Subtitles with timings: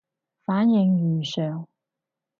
[0.47, 1.67] 反應如上